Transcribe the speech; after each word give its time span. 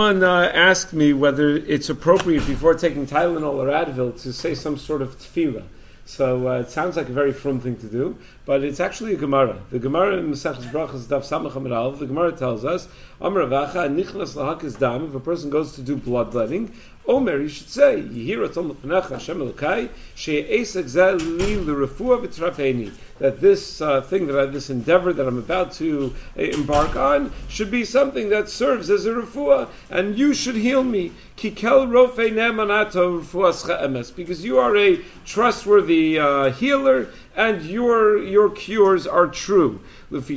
Someone 0.00 0.24
uh, 0.24 0.50
asked 0.54 0.94
me 0.94 1.12
whether 1.12 1.50
it's 1.54 1.90
appropriate 1.90 2.46
before 2.46 2.72
taking 2.72 3.06
Tylenol 3.06 3.56
or 3.56 3.66
Advil 3.66 4.18
to 4.22 4.32
say 4.32 4.54
some 4.54 4.78
sort 4.78 5.02
of 5.02 5.18
tefillah. 5.18 5.64
So 6.06 6.48
uh, 6.48 6.60
it 6.60 6.70
sounds 6.70 6.96
like 6.96 7.10
a 7.10 7.12
very 7.12 7.34
frum 7.34 7.60
thing 7.60 7.76
to 7.76 7.86
do, 7.86 8.16
but 8.46 8.64
it's 8.64 8.80
actually 8.80 9.12
a 9.12 9.18
Gemara. 9.18 9.60
The 9.70 9.78
Gemara 9.78 10.16
in 10.16 10.30
Maseches 10.30 10.72
Brachas 10.72 11.02
Daf 11.02 11.28
Samach 11.28 11.98
the 11.98 12.06
Gemara 12.06 12.32
tells 12.32 12.64
us, 12.64 12.88
Amar 13.20 13.42
Avacha 13.42 13.94
Nichnas 13.94 14.36
Lahakis 14.36 14.78
Dam. 14.78 15.04
If 15.04 15.14
a 15.14 15.20
person 15.20 15.50
goes 15.50 15.72
to 15.72 15.82
do 15.82 15.96
bloodletting, 15.96 16.72
Omer, 17.10 17.40
you 17.40 17.48
should 17.48 17.68
say, 17.68 18.00
Yehira 18.00 18.54
Tom 18.54 18.68
L'Panecha 18.68 19.14
Hashem 19.14 19.40
Elokai 19.40 19.88
She'esek 20.14 20.84
Zeh 20.84 21.18
Li 21.18 21.56
L'Refua 21.56 22.24
V'Trafeni 22.24 22.92
that 23.18 23.40
this 23.40 23.80
uh, 23.80 24.00
thing 24.00 24.28
that 24.28 24.38
I, 24.38 24.46
this 24.46 24.70
endeavor 24.70 25.12
that 25.12 25.26
I'm 25.26 25.38
about 25.38 25.72
to 25.72 26.14
uh, 26.38 26.40
embark 26.40 26.96
on 26.96 27.32
should 27.48 27.70
be 27.70 27.84
something 27.84 28.30
that 28.30 28.48
serves 28.48 28.90
as 28.90 29.06
a 29.06 29.10
refuah, 29.10 29.68
and 29.90 30.18
you 30.18 30.34
should 30.34 30.54
heal 30.54 30.82
me. 30.82 31.12
Kikel 31.36 31.88
rofe 31.88 32.32
nemanato 32.32 33.20
emes, 33.20 34.14
because 34.14 34.44
you 34.44 34.58
are 34.58 34.76
a 34.76 35.00
trustworthy 35.26 36.18
uh, 36.18 36.50
healer, 36.52 37.08
and 37.36 37.62
your 37.62 38.18
your 38.22 38.50
cures 38.50 39.06
are 39.06 39.26
true. 39.28 39.80
Because 40.10 40.30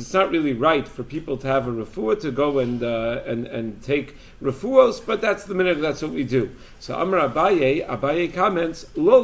it's 0.00 0.14
not 0.14 0.30
really 0.30 0.52
right 0.52 0.88
for 0.88 1.02
people 1.04 1.36
to 1.36 1.46
have 1.46 1.68
a 1.68 1.70
refuah 1.70 2.20
to 2.20 2.30
go 2.32 2.58
and 2.58 2.82
uh, 2.82 3.22
and 3.26 3.46
and 3.46 3.80
take 3.82 4.16
refuos, 4.42 5.04
but 5.04 5.20
that's 5.20 5.44
the 5.44 5.54
minute. 5.54 5.80
That's 5.80 6.02
what 6.02 6.10
we 6.12 6.24
do. 6.24 6.50
So 6.80 6.98
Amar 6.98 7.28
Abaye, 7.28 7.86
Abaye 7.88 8.34
comments, 8.34 8.86
Lo 8.96 9.22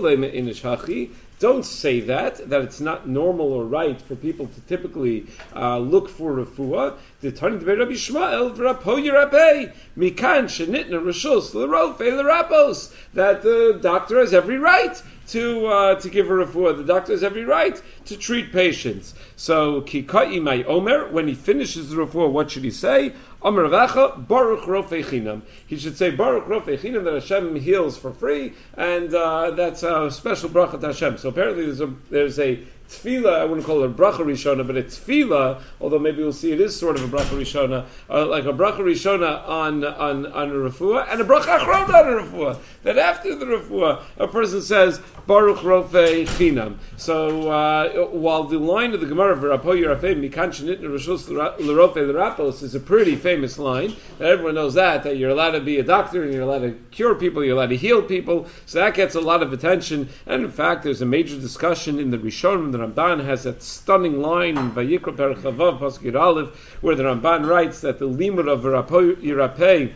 don't 1.38 1.64
say 1.64 2.00
that, 2.00 2.48
that 2.48 2.62
it's 2.62 2.80
not 2.80 3.08
normal 3.08 3.52
or 3.52 3.64
right 3.64 4.00
for 4.00 4.14
people 4.14 4.46
to 4.46 4.60
typically 4.62 5.26
uh, 5.54 5.78
look 5.78 6.08
for 6.08 6.32
refuah. 6.32 6.96
The 7.20 7.32
Tani 7.32 7.58
Dvei 7.58 7.78
Rabbi 7.78 7.92
Shmuel 7.92 8.56
v'Rapo 8.56 9.02
Yerapei 9.02 9.72
Mikan 9.96 10.44
Shenitna 10.44 11.02
Rishus 11.02 11.54
L'Rofe 11.54 12.00
L'Rapos 12.00 12.94
that 13.14 13.42
the 13.42 13.78
doctor 13.82 14.20
has 14.20 14.32
every 14.32 14.58
right 14.58 15.02
to 15.28 15.66
uh, 15.66 15.94
to 15.96 16.10
give 16.10 16.30
a 16.30 16.32
refuah. 16.32 16.76
The 16.76 16.84
doctor 16.84 17.12
has 17.12 17.24
every 17.24 17.44
right 17.44 17.80
to 18.06 18.16
treat 18.16 18.52
patients. 18.52 19.14
So 19.36 19.80
Kikai 19.82 20.64
Omer, 20.66 21.10
when 21.10 21.26
he 21.26 21.34
finishes 21.34 21.90
the 21.90 21.96
refuah, 21.96 22.30
what 22.30 22.50
should 22.50 22.64
he 22.64 22.70
say? 22.70 23.14
Omer 23.44 23.68
Avacha, 23.68 24.26
Baruch 24.26 24.62
Rofei 24.62 25.42
He 25.66 25.76
should 25.76 25.98
say 25.98 26.10
Baruch 26.10 26.46
Rofei 26.46 26.78
Chinam 26.78 27.04
that 27.04 27.12
Hashem 27.12 27.54
heals 27.56 27.98
for 27.98 28.10
free, 28.10 28.54
and 28.74 29.14
uh, 29.14 29.50
that's 29.50 29.82
a 29.82 30.10
special 30.10 30.48
bracha 30.48 30.80
to 30.80 30.86
Hashem. 30.86 31.18
So 31.18 31.28
apparently 31.28 31.66
there's 31.66 31.82
a 31.82 31.92
there's 32.10 32.38
a 32.38 32.64
tefillah, 32.88 33.40
I 33.40 33.44
wouldn't 33.44 33.66
call 33.66 33.82
it 33.82 33.86
a 33.86 33.92
bracha 33.92 34.18
rishona, 34.18 34.66
but 34.66 34.76
a 34.76 34.82
tefillah, 34.82 35.60
although 35.80 35.98
maybe 35.98 36.22
we'll 36.22 36.32
see 36.32 36.52
it 36.52 36.60
is 36.60 36.78
sort 36.78 36.96
of 36.96 37.04
a 37.04 37.16
bracha 37.16 37.38
rishona, 37.38 37.86
uh, 38.10 38.26
like 38.26 38.44
a 38.44 38.52
bracha 38.52 38.78
rishona 38.78 39.48
on, 39.48 39.84
on, 39.84 40.26
on 40.26 40.50
a 40.50 40.54
refuah, 40.54 41.06
and 41.10 41.20
a 41.20 41.24
bracha 41.24 41.58
achrona 41.58 41.94
on 41.94 42.12
a 42.12 42.22
refuah. 42.22 42.58
That 42.82 42.98
after 42.98 43.34
the 43.34 43.46
refuah, 43.46 44.02
a 44.18 44.28
person 44.28 44.60
says, 44.60 45.00
Baruch 45.26 45.58
Rofe 45.58 46.26
Chinam. 46.36 46.76
So, 46.96 47.50
uh, 47.50 48.06
while 48.08 48.44
the 48.44 48.58
line 48.58 48.92
of 48.92 49.00
the 49.00 49.06
Gemara, 49.06 49.36
V'rapo 49.36 49.74
Yerafeh, 49.74 50.14
Mikan 50.14 50.50
Shenitna 50.50 50.82
Rishus 50.82 51.28
L'Rofe 51.28 51.96
L'Rapos, 51.96 52.62
is 52.62 52.74
a 52.74 52.80
pretty 52.80 53.16
famous 53.16 53.58
line, 53.58 53.94
that 54.18 54.28
everyone 54.28 54.54
knows 54.54 54.74
that, 54.74 55.04
that 55.04 55.16
you're 55.16 55.30
allowed 55.30 55.52
to 55.52 55.60
be 55.60 55.78
a 55.78 55.82
doctor, 55.82 56.22
and 56.22 56.32
you're 56.32 56.42
allowed 56.42 56.60
to 56.60 56.72
cure 56.90 57.14
people, 57.14 57.42
you're 57.42 57.56
allowed 57.56 57.70
to 57.70 57.76
heal 57.76 58.02
people, 58.02 58.46
so 58.66 58.80
that 58.80 58.94
gets 58.94 59.14
a 59.14 59.20
lot 59.20 59.42
of 59.42 59.52
attention, 59.52 60.08
and 60.26 60.44
in 60.44 60.50
fact, 60.50 60.82
there's 60.82 61.00
a 61.00 61.06
major 61.06 61.40
discussion 61.40 61.98
in 61.98 62.10
the 62.10 62.18
Rishonim, 62.18 62.73
the 62.74 62.80
Ramban 62.80 63.24
has 63.24 63.44
that 63.44 63.62
stunning 63.62 64.20
line 64.20 64.58
in 64.58 64.72
Vayikra 64.72 65.16
Perchavav 65.16 65.78
Pasukir 65.78 66.20
Aleph, 66.20 66.48
where 66.82 66.96
the 66.96 67.04
Ramban 67.04 67.48
writes 67.48 67.80
that 67.82 68.00
the 68.00 68.08
limud 68.08 68.48
of 68.48 68.62
Yerapeh 68.62 69.92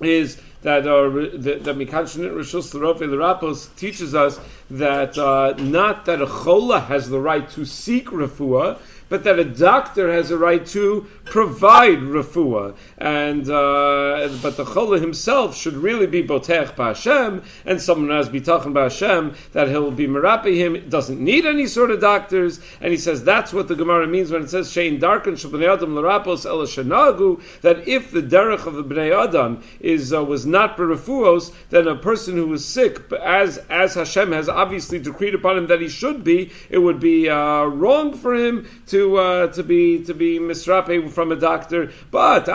is 0.00 0.40
that 0.62 0.86
uh, 0.86 1.08
the 1.08 1.74
Mikan 1.74 2.06
Rishus 2.34 2.74
L'Rapos 2.74 3.68
teaches 3.76 4.16
us 4.16 4.40
that 4.70 5.16
uh, 5.16 5.54
not 5.58 6.06
that 6.06 6.20
a 6.20 6.26
chola 6.26 6.80
has 6.80 7.08
the 7.08 7.20
right 7.20 7.48
to 7.50 7.64
seek 7.64 8.08
refuah, 8.08 8.78
but 9.08 9.24
that 9.24 9.38
a 9.38 9.44
doctor 9.44 10.12
has 10.12 10.30
a 10.30 10.38
right 10.38 10.64
to 10.66 11.06
provide 11.24 11.98
refuah. 11.98 12.76
And 12.98 13.48
uh, 13.48 14.28
but 14.42 14.56
the 14.56 14.64
chola 14.64 14.98
himself 14.98 15.56
should 15.56 15.74
really 15.74 16.06
be 16.06 16.22
botech 16.22 16.74
b'Hashem, 16.74 17.44
and 17.64 17.80
someone 17.80 18.10
has 18.10 18.28
bitachon 18.28 18.72
b'Hashem 18.72 19.36
that 19.52 19.68
he'll 19.68 19.90
be 19.90 20.06
merapi 20.06 20.56
him. 20.56 20.88
Doesn't 20.88 21.20
need 21.20 21.46
any 21.46 21.66
sort 21.66 21.90
of 21.90 22.00
doctors, 22.00 22.60
and 22.80 22.90
he 22.90 22.98
says 22.98 23.22
that's 23.22 23.52
what 23.52 23.68
the 23.68 23.74
Gemara 23.76 24.06
means 24.06 24.30
when 24.30 24.42
it 24.42 24.50
says 24.50 24.68
shein 24.68 24.98
darken 25.00 25.34
shabnei 25.34 25.72
adam 25.72 25.94
l'rapos 25.94 26.46
el 26.46 26.58
shenagu. 26.58 27.42
That 27.60 27.88
if 27.88 28.10
the 28.10 28.22
derech 28.22 28.66
of 28.66 28.74
the 28.74 28.84
bnei 28.84 29.28
adam 29.28 29.62
is 29.80 30.12
uh, 30.12 30.24
was 30.24 30.46
not 30.46 30.76
berefuos, 30.76 31.52
then 31.70 31.86
a 31.86 31.96
person 31.96 32.34
who 32.36 32.52
is 32.52 32.64
sick, 32.64 33.12
as 33.12 33.58
as 33.70 33.94
Hashem 33.94 34.32
has 34.32 34.48
obviously 34.48 34.98
decreed 34.98 35.34
upon 35.34 35.58
him 35.58 35.66
that 35.68 35.80
he 35.80 35.88
should 35.88 36.24
be, 36.24 36.52
it 36.70 36.78
would 36.78 37.00
be 37.00 37.28
uh, 37.28 37.64
wrong 37.64 38.16
for 38.16 38.34
him 38.34 38.68
to 38.86 38.95
to 38.96 39.16
uh, 39.16 39.46
to 39.48 39.62
be 39.62 40.04
to 40.04 40.14
be 40.14 40.38
misrape 40.38 41.10
from 41.10 41.32
a 41.32 41.36
doctor. 41.36 41.92
But 42.10 42.46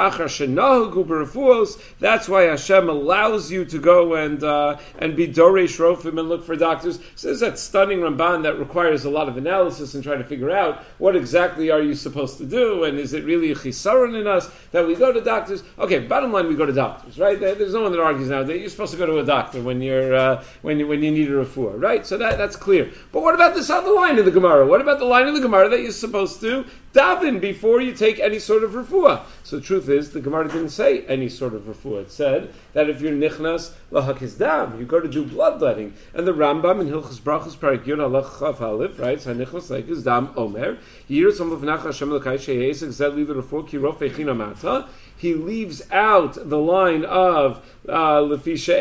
That's 2.00 2.30
why 2.30 2.42
Hashem 2.44 2.90
allows 2.90 3.52
you 3.52 3.66
to 3.66 3.78
go 3.80 4.16
and 4.16 4.44
uh, 4.44 4.78
and 4.98 5.16
be 5.16 5.28
doresh 5.28 5.78
rofim 5.78 6.20
and 6.20 6.30
look 6.30 6.46
for 6.46 6.56
doctors. 6.56 7.00
So 7.16 7.28
there's 7.28 7.42
that 7.42 7.60
stunning 7.60 8.00
Ramban 8.00 8.44
that 8.44 8.58
requires 8.58 9.06
a 9.06 9.10
lot 9.10 9.30
of 9.30 9.38
analysis 9.38 9.94
and 9.94 10.04
trying 10.04 10.20
to 10.20 10.24
figure 10.24 10.50
out 10.50 10.84
what 10.98 11.16
exactly 11.16 11.70
are 11.70 11.82
you 11.82 11.94
supposed 11.94 12.40
to 12.40 12.46
do, 12.46 12.84
and 12.86 12.98
is 12.98 13.14
it 13.14 13.24
really 13.24 13.52
a 13.52 13.56
chisaron 13.56 14.20
in 14.20 14.28
us 14.28 14.50
that 14.72 14.88
we 14.88 14.96
go 14.96 15.12
to 15.12 15.22
doctors? 15.22 15.64
Okay, 15.78 16.00
bottom 16.00 16.32
line, 16.32 16.48
we 16.48 16.56
go 16.56 16.66
to 16.66 16.74
doctors, 16.74 17.20
right? 17.20 17.40
There's 17.40 17.74
no 17.74 17.84
one 17.84 17.92
that 17.92 18.02
argues 18.02 18.30
now 18.30 18.44
that 18.44 18.58
you're 18.58 18.70
supposed 18.70 18.94
to 18.94 18.98
go 18.98 19.06
to 19.06 19.20
a 19.20 19.26
doctor 19.26 19.62
when 19.62 19.82
you're 19.82 20.16
uh, 20.16 20.44
when 20.62 20.80
you, 20.80 20.88
when 20.88 21.04
you 21.04 21.12
need 21.12 21.30
a 21.30 21.46
refuah, 21.46 21.80
right? 21.80 22.06
So 22.06 22.18
that 22.18 22.38
that's 22.38 22.56
clear. 22.56 22.92
But 23.12 23.22
what 23.22 23.36
about 23.36 23.54
this 23.54 23.70
other 23.70 23.92
line 23.92 24.18
in 24.18 24.26
the 24.26 24.32
Gemara? 24.32 24.66
What 24.66 24.82
about 24.82 25.00
the 25.00 25.06
line 25.06 25.28
in 25.28 25.34
the 25.34 25.42
Gemara 25.42 25.70
that 25.70 25.82
you're 25.82 25.92
supposed 25.92 26.31
supposed 26.32 26.66
to 26.66 26.72
daven 26.94 27.40
before 27.40 27.82
you 27.82 27.94
take 27.94 28.20
any 28.20 28.40
sort 28.40 28.64
of 28.64 28.72
refuah. 28.72 29.22
So 29.44 29.58
the 29.58 29.62
truth 29.62 29.90
is, 29.90 30.12
the 30.12 30.20
Gemara 30.20 30.48
didn't 30.48 30.70
say 30.70 31.02
any 31.06 31.30
sort 31.30 31.54
of 31.54 31.64
refuah. 31.64 32.04
It 32.04 32.12
said 32.12 32.54
that 32.74 32.90
if 32.90 33.02
you're 33.02 33.12
nichnas 33.12 33.72
lahakis 33.92 34.38
dam, 34.38 34.80
you 34.80 34.86
go 34.86 35.00
to 35.00 35.08
do 35.08 35.24
bloodletting. 35.24 35.94
And 36.14 36.28
the 36.28 36.34
Rambam 36.34 36.82
in 36.82 36.88
Hilchas 36.88 37.20
Brachos 37.20 37.56
Parak 37.56 37.86
Yud 37.86 38.02
Allah 38.02 38.24
Chav 38.24 38.62
Aleph 38.62 39.00
writes, 39.00 39.26
"Hanichnas 39.26 39.70
lahakis 39.70 40.04
dam 40.04 40.30
omer 40.36 40.72
of 40.72 41.62
nachas 41.62 41.84
Hashem 41.84 42.14
l'kai 42.14 42.38
sheyesek 42.38 42.92
zed 42.92 43.16
li 43.16 43.24
the 43.24 43.36
refuah 43.36 43.68
ki 43.68 43.78
rof 43.78 44.02
mata." 44.36 44.88
he 45.22 45.36
leaves 45.36 45.84
out 45.92 46.34
the 46.50 46.58
line 46.58 47.06
of 47.06 47.64
uh, 47.90 48.28
because 48.36 48.78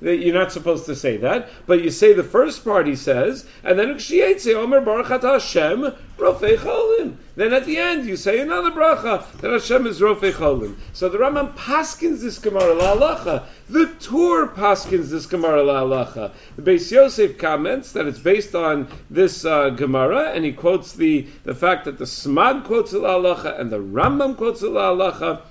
you're 0.00 0.34
not 0.34 0.52
supposed 0.52 0.86
to 0.86 0.94
say 0.94 1.16
that, 1.16 1.48
but 1.66 1.82
you 1.82 1.90
say 1.90 2.12
the 2.12 2.22
first 2.22 2.62
part 2.64 2.86
he 2.86 2.96
says, 2.96 3.46
and 3.64 3.78
then 3.78 3.98
omer 4.56 4.80
baruch 4.82 5.22
Hashem 5.22 5.94
rofei 6.18 6.56
cholim. 6.56 7.16
Then 7.36 7.52
at 7.52 7.66
the 7.66 7.76
end 7.76 8.06
you 8.06 8.16
say 8.16 8.40
another 8.40 8.70
bracha 8.70 9.24
that 9.40 9.50
Hashem 9.50 9.86
is 9.86 10.00
rofei 10.00 10.32
cholim. 10.32 10.76
So 10.92 11.08
the 11.08 11.18
Rambam 11.18 11.54
paskins 11.54 12.20
this 12.20 12.38
gemara 12.38 12.74
la'alacha. 12.74 13.44
The 13.68 13.86
Tur 14.00 14.48
paskins 14.48 15.10
this 15.10 15.26
gemara 15.26 15.62
la'alacha. 15.62 16.32
The 16.56 16.62
Beis 16.62 16.90
Yosef 16.90 17.36
comments 17.38 17.92
that 17.92 18.06
it's 18.06 18.18
based 18.18 18.54
on 18.54 18.88
this 19.10 19.44
uh, 19.44 19.70
gemara, 19.70 20.32
and 20.32 20.44
he 20.44 20.52
quotes 20.52 20.92
the 20.94 21.26
the 21.44 21.54
fact 21.54 21.84
that 21.84 21.98
the 21.98 22.04
Smag 22.04 22.64
quotes 22.64 22.92
it 22.92 23.02
la'alacha 23.02 23.60
and 23.60 23.70
the 23.70 23.78
Rambam 23.80 24.36
quotes 24.36 24.62
it 24.62 24.70
la'alacha. 24.70 25.42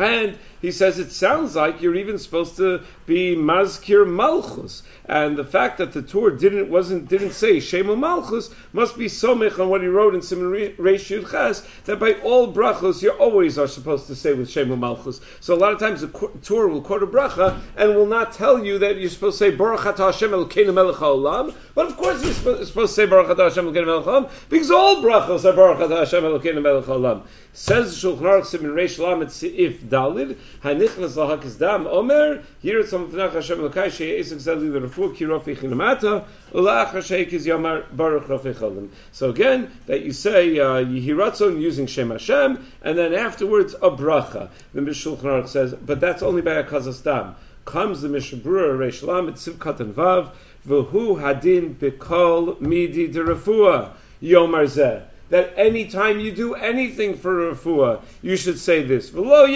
And 0.00 0.38
he 0.60 0.72
says 0.72 0.98
it 0.98 1.12
sounds 1.12 1.56
like 1.56 1.80
you're 1.80 1.94
even 1.94 2.18
supposed 2.18 2.56
to 2.56 2.82
be 3.06 3.34
mazkir 3.34 4.06
malchus, 4.06 4.82
and 5.06 5.36
the 5.36 5.44
fact 5.44 5.78
that 5.78 5.92
the 5.92 6.02
Tur 6.02 6.30
didn't 6.30 6.70
wasn't 6.70 7.08
didn't 7.08 7.32
say 7.32 7.56
shemu 7.56 7.98
malchus 7.98 8.50
must 8.72 8.98
be 8.98 9.06
somich 9.06 9.58
on 9.58 9.68
what 9.68 9.80
he 9.80 9.88
wrote 9.88 10.14
in 10.14 10.22
Simon 10.22 10.52
Reish 10.78 11.10
Yud 11.10 11.30
Ches 11.30 11.66
that 11.84 11.98
by 11.98 12.12
all 12.22 12.52
brachos 12.52 13.02
you 13.02 13.10
always 13.10 13.58
are 13.58 13.66
supposed 13.66 14.06
to 14.08 14.14
say 14.14 14.34
with 14.34 14.48
shemu 14.48 14.78
malchus. 14.78 15.20
So 15.40 15.54
a 15.54 15.56
lot 15.56 15.72
of 15.72 15.78
times 15.78 16.02
the 16.02 16.08
Tur 16.42 16.68
will 16.68 16.82
quote 16.82 17.02
a 17.02 17.06
bracha 17.06 17.60
and 17.76 17.94
will 17.94 18.06
not 18.06 18.32
tell 18.32 18.64
you 18.64 18.78
that 18.78 18.98
you're 18.98 19.10
supposed 19.10 19.38
to 19.38 19.44
say 19.44 19.56
baruch 19.56 19.80
atah 19.80 20.12
Hashem 20.12 20.30
Elokeinu 20.30 20.74
melech 20.74 20.96
haolam, 20.96 21.54
but 21.74 21.86
of 21.86 21.96
course 21.96 22.22
you're 22.22 22.34
supposed 22.34 22.74
to 22.74 22.88
say 22.88 23.06
baruch 23.06 23.28
atah 23.28 23.48
Hashem 23.48 23.64
Elokeinu 23.64 23.86
melech 23.86 24.04
haolam 24.04 24.30
because 24.48 24.70
all 24.70 25.02
brachos 25.02 25.44
are 25.44 25.54
baruch 25.54 25.78
atah 25.78 26.00
Hashem 26.00 26.22
Elokeinu 26.22 26.62
melech 26.62 26.84
haolam. 26.84 27.22
Says 27.52 27.96
Shulchan 27.96 28.20
Aruch 28.20 28.46
Simon 28.46 28.70
Reish 28.70 28.98
Lamed 28.98 29.28
Seif 29.30 29.78
Dalid 29.88 30.38
dam 30.62 31.86
omer 31.86 32.42
v'nach 32.62 33.32
Hashem 33.32 33.90
she'esek 33.90 34.38
zeli 34.38 35.16
ki 35.16 35.24
rofi 35.24 35.56
chinamata 35.56 36.24
yamar 36.52 37.84
baruch 37.96 38.24
rofi 38.24 38.54
cholim. 38.54 38.88
So 39.12 39.30
again, 39.30 39.70
that 39.86 40.02
you 40.02 40.12
say 40.12 40.58
uh, 40.58 40.78
using 40.78 41.86
Shem 41.86 42.10
Hashem, 42.10 42.64
and 42.82 42.98
then 42.98 43.14
afterwards 43.14 43.74
a 43.74 43.90
bracha. 43.90 44.50
The 44.74 44.80
Mishulchan 44.80 45.22
Aruch 45.22 45.48
says, 45.48 45.74
but 45.74 46.00
that's 46.00 46.22
only 46.22 46.42
by 46.42 46.54
a 46.54 46.64
kazas 46.64 47.02
dam. 47.02 47.36
Comes 47.64 48.00
the 48.02 48.08
Mishabura 48.08 48.76
Reish 48.76 49.06
Lamed 49.06 49.34
Sivkat 49.34 49.80
and 49.80 49.94
Vav 49.94 50.30
v'hu 50.66 51.20
hadin 51.20 51.74
b'kol 51.74 52.60
midi 52.60 53.06
de 53.06 53.20
refua 53.20 53.90
yomar 54.22 54.64
zeh. 54.64 55.02
That 55.30 55.54
any 55.56 55.86
time 55.86 56.20
you 56.20 56.30
do 56.32 56.54
anything 56.54 57.16
for 57.16 57.52
refuah, 57.52 58.02
you 58.20 58.36
should 58.36 58.58
say 58.58 58.82
this. 58.82 59.10
Refuah 59.10 59.48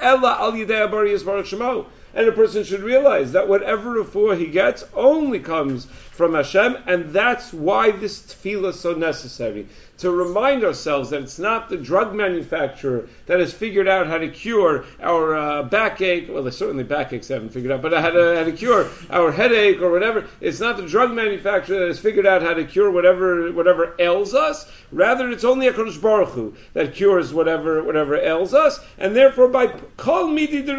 ella. 0.00 1.86
And 2.14 2.28
a 2.28 2.32
person 2.32 2.64
should 2.64 2.80
realize 2.80 3.32
that 3.32 3.46
whatever 3.46 4.02
refuah 4.02 4.38
he 4.38 4.46
gets 4.46 4.84
only 4.94 5.38
comes 5.38 5.84
from 5.84 6.32
Hashem, 6.34 6.78
and 6.86 7.12
that's 7.12 7.52
why 7.52 7.90
this 7.90 8.22
tefillah 8.22 8.70
is 8.70 8.80
so 8.80 8.94
necessary 8.94 9.68
to 9.98 10.10
remind 10.10 10.64
ourselves 10.64 11.10
that 11.10 11.22
it's 11.22 11.38
not 11.38 11.68
the 11.68 11.76
drug 11.76 12.14
manufacturer 12.14 13.08
that 13.26 13.40
has 13.40 13.52
figured 13.52 13.88
out 13.88 14.06
how 14.06 14.18
to 14.18 14.28
cure 14.28 14.84
our 15.00 15.34
uh, 15.34 15.62
backache. 15.62 16.28
Well, 16.28 16.50
certainly 16.50 16.84
backaches 16.84 17.28
haven't 17.28 17.50
figured 17.50 17.72
out, 17.72 17.82
but 17.82 17.92
how 17.92 18.10
to, 18.10 18.36
how 18.36 18.44
to 18.44 18.52
cure 18.52 18.88
our 19.10 19.32
headache 19.32 19.80
or 19.80 19.90
whatever. 19.90 20.26
It's 20.40 20.60
not 20.60 20.76
the 20.76 20.86
drug 20.86 21.12
manufacturer 21.12 21.78
that 21.80 21.88
has 21.88 21.98
figured 21.98 22.26
out 22.26 22.42
how 22.42 22.54
to 22.54 22.64
cure 22.64 22.90
whatever 22.90 23.52
whatever 23.52 23.94
ails 23.98 24.34
us. 24.34 24.70
Rather, 24.92 25.30
it's 25.30 25.44
only 25.44 25.66
Hakadosh 25.66 26.00
Baruch 26.00 26.30
Hu 26.30 26.54
that 26.74 26.94
cures 26.94 27.32
whatever 27.32 27.82
whatever 27.82 28.16
ails 28.16 28.54
us, 28.54 28.78
and 28.98 29.16
therefore 29.16 29.48
by 29.48 29.68
kol 29.96 30.28
midi 30.28 30.62
de 30.62 30.76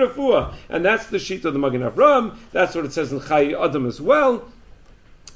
and 0.70 0.86
that's 0.86 1.08
the 1.08 1.20
sheet 1.20 1.44
of 1.46 1.54
the 1.54 1.60
Magen 1.60 1.81
Avram. 1.81 2.38
That's 2.52 2.75
what 2.75 2.86
it 2.86 2.94
says 2.94 3.12
in 3.12 3.22
Chai 3.22 3.54
Adam 3.54 3.86
as 3.88 4.00
well 4.00 4.46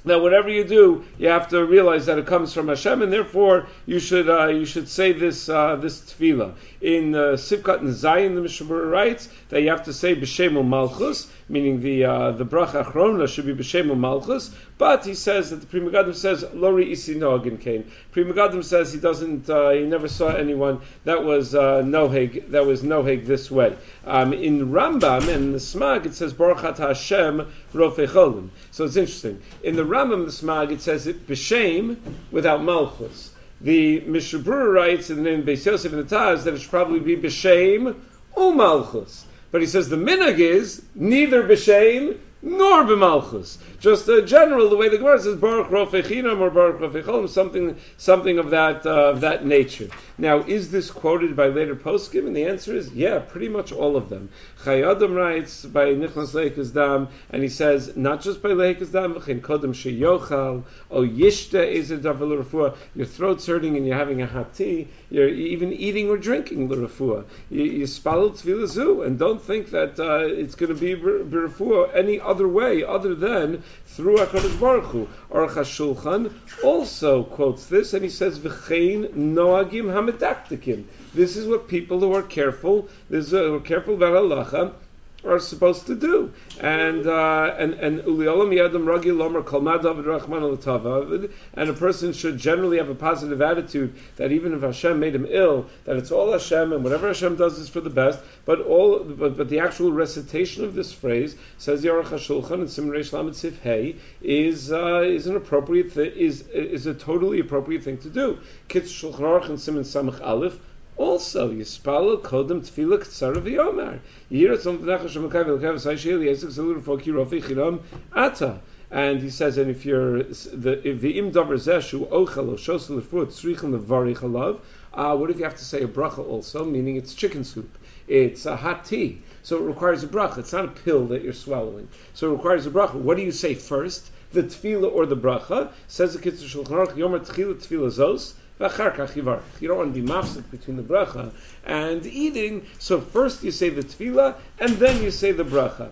that 0.06 0.22
whatever 0.22 0.50
you 0.50 0.64
do, 0.64 1.04
you 1.18 1.28
have 1.30 1.50
to 1.50 1.64
realize 1.66 2.08
that 2.08 2.18
it 2.18 2.26
comes 2.26 2.54
from 2.54 2.68
Hashem, 2.68 3.02
and 3.02 3.14
therefore 3.14 3.68
you 3.86 4.00
should 4.00 4.30
uh, 4.30 4.48
you 4.48 4.66
should 4.66 4.90
say 4.90 5.12
this 5.12 5.50
uh, 5.50 5.76
this 5.76 6.00
tefillah 6.02 6.54
in 6.82 7.14
uh, 7.14 7.20
Sivkat 7.34 7.80
and 7.80 7.90
Zayin. 7.90 8.36
The 8.36 8.42
Mishnah 8.42 8.74
writes 8.74 9.30
that 9.50 9.62
you 9.62 9.70
have 9.70 9.84
to 9.84 9.94
say 9.94 10.16
b'shem 10.16 10.64
Malchus, 10.66 11.32
meaning 11.52 11.82
the 11.82 12.06
uh, 12.06 12.32
the 12.32 12.46
bracha 12.46 12.86
achrona 12.86 13.28
should 13.28 13.46
be 13.46 13.54
b'shem 13.54 13.96
Malchus. 13.98 14.56
But 14.78 15.06
he 15.06 15.14
says 15.14 15.50
that 15.50 15.58
the 15.58 15.68
Pri 15.68 15.82
Megadim 15.82 16.16
says 16.16 16.46
lori 16.54 16.92
isi 16.92 17.16
noagin 17.16 17.60
came. 17.60 17.92
Pri 18.12 18.24
Megadim 18.24 18.64
says 18.64 18.94
he 18.94 19.00
doesn't 19.00 19.50
uh, 19.50 19.72
he 19.72 19.82
never 19.82 20.08
saw 20.08 20.30
anyone 20.30 20.82
that 21.04 21.24
was 21.24 21.54
uh, 21.54 21.82
noheg 21.82 22.50
that 22.52 22.66
was 22.66 22.82
noheg 22.82 23.26
this 23.26 23.52
way. 23.52 23.76
Um, 24.06 24.34
in 24.34 24.70
Rambam 24.70 25.28
and 25.28 25.54
the 25.54 25.60
Smag 25.60 26.06
it 26.06 26.16
says 26.16 26.34
Baruch 26.34 26.78
Hashem 26.78 27.52
Rofei 27.74 28.50
So 28.72 28.86
it's 28.86 28.96
interesting. 28.96 29.42
In 29.62 29.76
the 29.76 29.84
Rambam 29.84 30.26
the 30.26 30.32
Smag 30.32 30.72
it 30.72 30.82
says 30.82 31.06
it 31.06 31.28
b'shem 31.28 31.98
without 32.32 32.64
Malchus. 32.64 33.34
The 33.60 34.02
Mishabur 34.02 34.74
writes 34.74 35.10
in 35.10 35.18
the 35.18 35.24
name 35.24 35.44
Beis 35.44 35.66
Yosef 35.66 35.92
in 35.92 36.00
the 36.00 36.16
Taz 36.16 36.46
that 36.46 36.54
it 36.54 36.62
should 36.62 36.72
probably 36.72 37.02
be 37.02 37.18
b'shem 37.18 38.00
umalchus. 38.36 39.26
But 39.52 39.62
he 39.62 39.68
says 39.68 39.90
the 39.90 39.98
minhag 39.98 40.40
is 40.40 40.82
neither 40.96 41.44
b'shem 41.44 42.18
nor 42.42 42.84
b'malchus. 42.84 43.58
Just 43.80 44.08
a 44.08 44.22
general, 44.22 44.70
the 44.70 44.76
way 44.76 44.90
the 44.90 44.98
Gemara 44.98 45.20
says 45.20 45.36
Baruch 45.36 45.68
Rofechinam 45.68 46.40
or 46.40 46.50
Baruch 46.50 46.80
Rofecholim, 46.80 47.30
something 47.30 47.78
something 47.98 48.38
of 48.40 48.52
that 48.52 48.86
uh, 48.86 49.10
of 49.10 49.22
that 49.22 49.46
nature. 49.46 49.90
Now, 50.18 50.40
is 50.40 50.72
this 50.72 50.92
quoted 50.92 51.36
by 51.36 51.48
later 51.48 51.76
poskim? 51.76 52.28
And 52.28 52.36
the 52.36 52.46
answer 52.46 52.76
is 52.76 52.92
yeah, 52.94 53.20
pretty 53.20 53.50
much 53.50 53.72
all 53.72 53.96
of 53.96 54.10
them. 54.10 54.30
Chayei 54.64 54.90
Adam 54.90 55.14
writes 55.14 55.66
by 55.66 55.88
Nichnas 55.88 56.34
Leikas 56.34 56.74
Dam, 56.74 57.08
and 57.30 57.42
he 57.44 57.50
says 57.50 57.96
not 57.96 58.22
just 58.22 58.42
by 58.42 58.50
Leikas 58.50 58.92
Dam, 58.92 59.16
v'chein 59.16 59.42
kodem 59.42 59.74
sheyochal 59.74 60.64
o 60.90 61.02
yishta 61.02 61.66
is 61.66 61.92
a 61.92 61.98
refuah. 61.98 62.76
Your 62.96 63.06
throat's 63.06 63.46
hurting 63.46 63.78
and 63.78 63.86
you're 63.86 63.98
having 63.98 64.22
a 64.22 64.28
hot 64.28 64.54
tea. 64.54 64.88
You're 65.10 65.30
even 65.30 65.74
eating 65.74 66.10
or 66.10 66.18
drinking 66.18 66.70
the 66.70 66.76
refuah. 66.76 67.26
You, 67.50 67.64
you 67.64 67.86
spalul 67.86 68.32
tfilazu, 68.32 69.06
and 69.06 69.18
don't 69.20 69.42
think 69.42 69.72
that 69.72 70.00
uh, 70.00 70.26
it's 70.26 70.56
going 70.56 70.74
to 70.74 70.80
be 70.80 70.96
refuah 70.96 71.96
any 71.96 72.20
other 72.20 72.31
way 72.40 72.84
other 72.84 73.14
than 73.14 73.62
through 73.86 74.18
HaKadosh 74.18 74.60
Baruch 74.60 74.86
Hu. 74.86 75.08
Aruch 75.32 75.56
HaShulchan 75.56 76.32
also 76.64 77.24
quotes 77.24 77.66
this, 77.66 77.94
and 77.94 78.04
he 78.04 78.10
says, 78.10 78.40
V'chein 78.40 79.14
noagim 79.14 79.86
hamedaktikim. 79.86 80.86
This 81.14 81.36
is 81.36 81.48
what 81.48 81.68
people 81.68 82.00
who 82.00 82.14
are 82.14 82.24
careful, 82.24 82.88
this 83.10 83.26
is, 83.28 83.32
who 83.32 83.56
are 83.56 83.60
careful 83.60 83.96
about 83.96 84.14
halacha, 84.14 84.74
are 85.24 85.40
supposed 85.40 85.88
to 85.88 85.96
do. 85.96 86.34
And 86.60 87.08
uh, 87.08 87.56
and 87.58 87.74
and 87.76 88.00
yadam 88.02 88.86
lomer 88.86 89.44
kol 89.44 89.62
rahman 89.62 91.30
and 91.54 91.70
a 91.70 91.74
person 91.74 92.14
should 92.14 92.38
generally 92.38 92.78
have 92.78 92.90
a 92.90 92.96
positive 92.96 93.42
attitude 93.42 93.96
that 94.16 94.32
even 94.32 94.54
if 94.54 94.62
Hashem 94.62 95.00
made 95.00 95.16
him 95.16 95.26
ill, 95.30 95.68
that 95.86 95.98
it's 95.98 96.12
all 96.12 96.32
Hashem 96.32 96.74
and 96.74 96.84
whatever 96.84 97.08
Hashem 97.08 97.36
does 97.36 97.60
is 97.60 97.70
for 97.70 97.82
the 97.82 97.90
best. 97.90 98.20
But 98.46 98.62
all 98.62 99.04
but, 99.04 99.38
but 99.38 99.50
the 99.50 99.60
actual 99.60 99.92
recitation 99.92 100.64
of 100.64 100.74
this 100.74 100.92
phrase 100.92 101.36
says 101.58 101.84
Aruch 101.84 102.06
HaShulchan 102.06 102.54
and 102.54 102.70
Simon 102.70 102.92
Reish 102.92 103.14
Lamed 103.14 103.36
Sif 103.36 103.62
Hey 103.62 103.96
is 104.22 104.72
uh, 104.72 105.02
is 105.02 105.28
an 105.28 105.36
appropriate 105.36 105.94
th- 105.94 106.14
is 106.16 106.48
is 106.50 106.86
a 106.86 106.94
totally 106.94 107.40
appropriate 107.40 107.84
thing 107.84 107.98
to 108.00 108.10
do. 108.10 108.40
Kitz 108.70 108.90
Shulchan 108.90 109.50
and 109.50 109.60
Simon 109.60 109.84
Samach 109.84 110.22
Aleph 110.22 110.60
also, 111.02 111.52
Yispalo 111.52 112.22
Kodem 112.22 112.62
Tefillah 112.62 113.00
Ktsara 113.00 113.42
V'Yomer. 113.42 114.00
Yira 114.32 114.56
Tzom 114.56 114.78
V'Necha 114.78 115.10
Shemakai 115.10 115.46
V'Lekev 115.46 115.80
Sa'ishil 115.80 116.20
Yesek 116.20 116.52
Zalur 116.52 116.82
Foki 116.82 117.08
Rofi 117.08 117.42
Chiram 117.42 117.80
Ata. 118.14 118.60
And 118.92 119.22
he 119.22 119.30
says, 119.30 119.58
and 119.58 119.72
if 119.72 119.86
you're 119.86 120.24
the 120.24 120.82
if 120.86 121.00
the 121.00 121.18
im 121.18 121.32
davar 121.32 121.56
zeshu 121.56 122.10
ochel 122.10 122.50
or 122.50 122.58
shosel 122.58 123.02
lefruat 123.02 123.28
tzrichen 123.28 123.74
levari 123.74 124.14
chalav, 124.16 124.60
uh, 124.94 125.16
what 125.16 125.30
if 125.30 125.38
you 125.38 125.46
have 125.46 125.56
to 125.56 125.64
say 125.64 125.82
a 125.82 125.88
bracha 125.88 126.20
also, 126.20 126.66
meaning 126.66 126.98
it's 126.98 127.14
chicken 127.14 127.46
soup, 127.46 127.78
it's 128.10 128.46
a 128.46 128.58
hot 128.58 128.84
tea, 128.84 129.22
so 129.44 129.64
it 129.64 129.66
requires 129.66 130.04
a 130.04 130.08
bracha. 130.08 130.40
It's 130.40 130.52
not 130.52 130.66
a 130.66 130.68
pill 130.68 131.06
that 131.06 131.24
you're 131.24 131.32
swallowing, 131.32 131.88
so 132.14 132.30
it 132.30 132.34
requires 132.34 132.66
a 132.66 132.70
bracha. 132.70 132.96
What 132.96 133.16
do 133.16 133.24
you 133.24 133.32
say 133.32 133.54
first, 133.54 134.12
the 134.34 134.44
tefillah 134.44 134.92
or 134.92 135.06
the 135.06 135.16
bracha? 135.16 135.72
Says 135.88 136.14
the 136.14 136.20
Kitzur 136.20 136.64
Shulchan 136.64 136.86
Aruch 136.86 136.96
Yomer 136.96 137.26
Tefillah 137.26 137.56
Tefillah 137.66 137.92
Zos. 137.92 138.34
You 138.62 139.68
don't 139.68 139.78
want 139.78 139.96
to 139.96 140.02
be 140.02 140.08
mafsik 140.08 140.50
between 140.52 140.78
the 140.78 140.84
bracha 140.84 141.32
and 141.66 142.06
eating. 142.06 142.68
So 142.78 143.02
first 143.02 143.44
you 143.44 143.52
say 143.52 143.70
the 143.70 143.82
tefillah 143.82 144.36
and 144.60 144.74
then 144.74 145.02
you 145.02 145.10
say 145.10 145.32
the 145.32 145.44
bracha. 145.44 145.92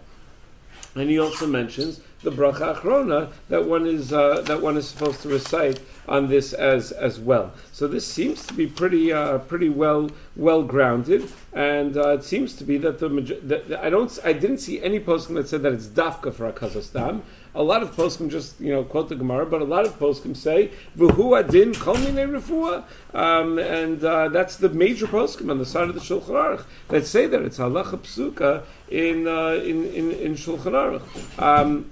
And 0.95 1.09
he 1.09 1.19
also 1.19 1.47
mentions 1.47 1.99
the 2.21 2.31
bracha 2.31 2.75
achrona 2.75 3.31
that 3.47 3.65
one 3.65 3.85
is 3.85 4.11
uh, 4.11 4.41
that 4.41 4.61
one 4.61 4.75
is 4.75 4.87
supposed 4.87 5.21
to 5.21 5.29
recite 5.29 5.79
on 6.07 6.27
this 6.27 6.51
as 6.53 6.91
as 6.91 7.17
well. 7.19 7.51
So 7.71 7.87
this 7.87 8.05
seems 8.05 8.45
to 8.47 8.53
be 8.53 8.67
pretty 8.67 9.13
uh, 9.13 9.37
pretty 9.37 9.69
well 9.69 10.09
well 10.35 10.63
grounded, 10.63 11.31
and 11.53 11.95
uh, 11.95 12.09
it 12.09 12.23
seems 12.23 12.55
to 12.55 12.65
be 12.65 12.77
that 12.79 12.99
the, 12.99 13.07
the, 13.07 13.79
I 13.81 13.89
don't 13.89 14.19
I 14.25 14.33
didn't 14.33 14.57
see 14.57 14.83
any 14.83 14.99
posting 14.99 15.35
that 15.35 15.47
said 15.47 15.61
that 15.63 15.71
it's 15.71 15.87
dafka 15.87 16.33
for 16.33 16.47
a 16.47 16.51
kazas 16.51 16.91
dam. 16.91 17.23
A 17.55 17.63
lot 17.63 17.81
of 17.81 17.95
poskim 17.95 18.29
just 18.29 18.59
you 18.59 18.73
know 18.73 18.83
quote 18.83 19.07
the 19.07 19.15
Gemara, 19.15 19.45
but 19.45 19.61
a 19.61 19.65
lot 19.65 19.85
of 19.85 19.97
poskim 19.97 20.35
say 20.35 20.71
v'hu 20.97 21.39
adin 21.39 21.73
kol 21.73 21.95
minei 21.95 22.83
um, 23.13 23.59
and 23.59 24.03
uh, 24.03 24.27
that's 24.29 24.57
the 24.57 24.69
major 24.69 25.07
poskim 25.07 25.49
on 25.49 25.57
the 25.57 25.65
side 25.65 25.87
of 25.87 25.95
the 25.95 26.01
Shulchan 26.01 26.35
Aruch 26.35 26.65
that 26.89 27.05
say 27.05 27.27
that 27.27 27.41
it's 27.41 27.57
halacha 27.57 27.97
psuka 27.99 28.63
in 28.89 29.25
uh, 29.25 29.53
in, 29.63 29.85
in 29.85 30.11
in 30.11 30.33
Shulchan 30.35 30.73
Aruch. 30.73 31.41
Um, 31.41 31.89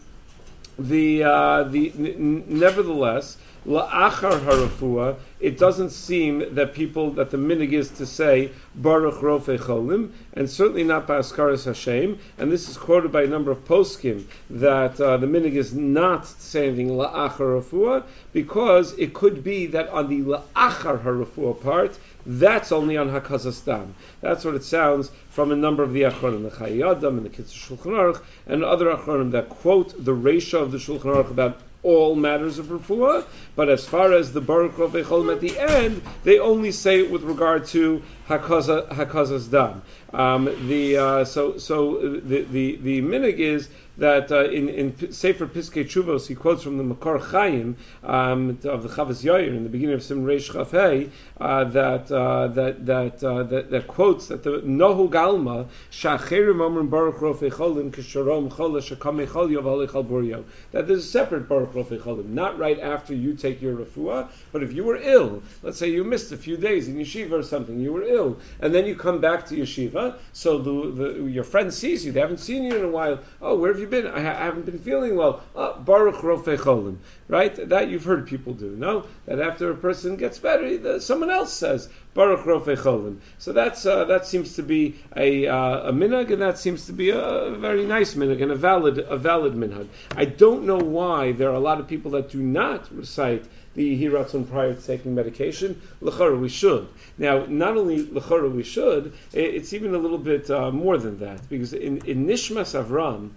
the 0.79 1.24
uh, 1.24 1.63
the 1.63 1.91
n- 1.98 2.43
nevertheless 2.48 3.38
la'achar 3.67 4.39
harafua, 4.39 5.17
it 5.41 5.57
doesn't 5.57 5.89
seem 5.89 6.55
that 6.55 6.74
people 6.74 7.12
that 7.12 7.31
the 7.31 7.38
minig 7.38 7.74
is 7.74 7.89
to 7.89 8.05
say 8.05 8.50
baruch 8.75 9.15
rofe 9.15 9.57
cholim, 9.60 10.10
and 10.34 10.50
certainly 10.50 10.86
not 10.86 11.05
by 11.05 11.17
askaris 11.19 11.65
Hashem. 11.65 12.17
And 12.38 12.51
this 12.51 12.69
is 12.69 12.77
quoted 12.77 13.12
by 13.12 13.24
a 13.24 13.27
number 13.27 13.51
of 13.51 13.65
poskim 13.65 14.24
that 14.50 15.01
uh, 15.01 15.17
the 15.17 15.27
minig 15.27 15.53
is 15.53 15.74
not 15.74 16.25
saying 16.25 16.88
la'achar 16.88 17.62
harafua 17.62 18.03
because 18.31 18.93
it 18.93 19.13
could 19.13 19.43
be 19.43 19.65
that 19.67 19.89
on 19.89 20.07
the 20.07 20.22
la'achar 20.22 21.03
harafua 21.03 21.62
part 21.62 21.98
that's 22.27 22.74
only 22.74 22.98
on 22.98 23.10
Hakazas 23.10 23.63
Dam. 23.63 23.96
That's 24.19 24.43
what 24.43 24.53
it 24.53 24.63
sounds 24.63 25.12
from 25.29 25.51
a 25.51 25.55
number 25.55 25.81
of 25.81 25.93
the 25.93 26.01
Achronim, 26.01 26.43
the 26.43 26.50
Chayei 26.50 26.91
Adam 26.91 27.17
and 27.17 27.25
the 27.25 27.29
Kitzur 27.29 27.77
Shulchan 27.77 27.93
Aruch, 27.93 28.22
and 28.46 28.65
other 28.65 28.88
Achronim 28.88 29.31
that 29.31 29.48
quote 29.48 29.93
the 30.03 30.13
ratio 30.13 30.62
of 30.62 30.74
the 30.74 30.77
Shulchan 30.77 31.15
Aruch 31.15 31.31
about 31.31 31.62
all 31.84 32.15
matters 32.15 32.60
of 32.60 32.65
refuah, 32.65 33.25
but 33.55 33.69
as 33.69 33.88
far 33.88 34.12
as 34.12 34.34
the 34.34 34.41
Baruch 34.41 34.74
Rofei 34.74 35.34
at 35.34 35.39
the 35.39 35.57
end, 35.57 36.01
they 36.25 36.38
only 36.38 36.74
say 36.74 37.00
it 37.00 37.10
with 37.10 37.24
regard 37.24 37.65
to 37.67 38.03
Hakazas 38.27 39.50
Dam. 39.50 39.81
Um, 40.13 40.46
the 40.67 40.98
uh, 40.98 41.25
so 41.25 41.57
so 41.57 42.19
the 42.19 42.43
the 42.43 42.75
the 42.77 43.01
minig 43.01 43.39
is 43.39 43.69
that 43.98 44.31
uh, 44.31 44.46
in 44.46 44.69
in 44.69 45.12
Sefer 45.12 45.48
Piskei 45.48 45.84
Chuvos 45.84 46.27
he 46.27 46.36
quotes 46.36 46.63
from 46.63 46.77
the 46.77 46.84
Makor 46.84 47.19
Chaim 47.19 47.75
um, 48.03 48.57
of 48.63 48.84
the 48.84 48.89
Chavas 48.89 49.24
Yair 49.24 49.48
in 49.48 49.63
the 49.63 49.69
beginning 49.69 49.96
of 49.96 50.03
Sim 50.03 50.24
Reish 50.24 50.51
Chafei 50.51 51.10
uh, 51.41 51.63
that, 51.65 52.12
uh, 52.12 52.48
that 52.48 52.86
that 52.86 53.24
uh, 53.24 53.43
that 53.43 53.72
that 53.72 53.88
quotes 53.88 54.27
that 54.27 54.43
the 54.43 54.62
Nohu 54.62 55.10
Galma 55.10 55.67
Shacherim 55.91 56.57
Omrim 56.57 56.89
Baruch 56.89 57.17
Rofei 57.17 57.51
Cholim 57.51 57.91
Kisharom 57.91 58.50
Chol 58.50 58.79
Shakam 58.81 59.25
Chol 59.25 59.91
Chal 59.91 60.03
Buryo 60.03 60.43
that 60.72 60.88
there's 60.88 61.03
a 61.03 61.07
separate 61.07 61.50
Baruch 61.50 61.74
Rofei 61.74 62.00
Cholim 62.00 62.27
not 62.27 62.57
right 62.60 62.79
after 62.79 63.13
you 63.13 63.34
take 63.34 63.62
your 63.62 63.75
refuah 63.75 64.29
but 64.51 64.62
if 64.63 64.74
you 64.74 64.84
were 64.84 64.98
ill 64.98 65.41
let's 65.63 65.77
say 65.77 65.89
you 65.89 66.03
missed 66.03 66.31
a 66.31 66.38
few 66.38 66.55
days 66.55 66.88
in 66.88 66.98
yeshiva 66.98 67.31
or 67.31 67.43
something 67.43 67.79
you 67.79 67.91
were 67.91 68.03
ill 68.03 68.16
and 68.62 68.74
then 68.74 68.86
you 68.86 68.95
come 68.95 69.21
back 69.21 69.45
to 69.47 69.55
yeshiva. 69.55 70.17
So 70.33 70.57
the, 70.57 70.91
the, 70.91 71.24
your 71.24 71.43
friend 71.43 71.74
sees 71.74 72.05
you; 72.05 72.12
they 72.12 72.19
haven't 72.19 72.39
seen 72.39 72.63
you 72.63 72.75
in 72.75 72.83
a 72.83 72.89
while. 72.89 73.19
Oh, 73.41 73.55
where 73.57 73.71
have 73.71 73.79
you 73.79 73.88
been? 73.88 74.07
I, 74.07 74.21
ha- 74.21 74.39
I 74.41 74.45
haven't 74.45 74.65
been 74.65 74.79
feeling 74.79 75.15
well. 75.15 75.43
Oh, 75.55 75.79
Baruch 75.79 76.21
Rofei 76.21 76.57
Cholim. 76.57 76.97
Right? 77.27 77.55
That 77.69 77.89
you've 77.89 78.05
heard 78.05 78.27
people 78.27 78.53
do. 78.53 78.75
No, 78.75 79.05
that 79.25 79.39
after 79.39 79.69
a 79.71 79.75
person 79.75 80.15
gets 80.15 80.39
better, 80.39 81.00
someone 81.00 81.29
else 81.29 81.53
says 81.53 81.89
Baruch 82.13 82.45
Rofei 82.45 82.77
Cholim. 82.77 83.19
So 83.37 83.53
that's 83.53 83.85
uh, 83.85 84.05
that 84.05 84.25
seems 84.25 84.55
to 84.55 84.63
be 84.63 84.95
a 85.15 85.47
uh, 85.47 85.89
a 85.89 85.93
minhag, 85.93 86.31
and 86.31 86.41
that 86.41 86.57
seems 86.57 86.87
to 86.87 86.93
be 86.93 87.11
a 87.11 87.51
very 87.51 87.85
nice 87.85 88.15
minhag 88.15 88.41
and 88.41 88.51
a 88.51 88.55
valid 88.55 88.97
a 88.99 89.17
valid 89.17 89.53
minhag. 89.53 89.87
I 90.15 90.25
don't 90.25 90.65
know 90.65 90.79
why 90.79 91.33
there 91.33 91.49
are 91.49 91.55
a 91.55 91.59
lot 91.59 91.79
of 91.79 91.87
people 91.87 92.11
that 92.11 92.31
do 92.31 92.41
not 92.41 92.91
recite 92.91 93.45
the 93.77 94.03
Hiratzon 94.03 94.49
prior 94.49 94.73
to 94.73 94.81
taking 94.81 95.13
medication. 95.13 95.79
L'chara, 96.01 96.37
we 96.37 96.49
should. 96.49 96.87
Now, 97.19 97.45
not 97.45 97.77
only 97.77 98.01
l'chara, 98.01 98.51
we 98.51 98.63
should, 98.63 99.13
it's 99.33 99.71
even 99.71 99.93
a 99.93 99.99
little 99.99 100.17
bit 100.17 100.49
uh, 100.49 100.71
more 100.71 100.97
than 100.97 101.19
that, 101.19 101.47
because 101.47 101.73
in, 101.73 102.03
in 102.07 102.25
Nishmas 102.25 102.73
Avram, 102.73 103.29